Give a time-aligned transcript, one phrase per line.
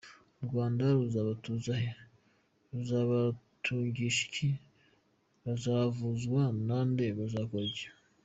[0.41, 1.91] U Rwanda ruzabatuza he,
[2.73, 4.49] ruzabatungisha iki,
[5.43, 7.87] bazavuzwa na nde, bazakora iki…?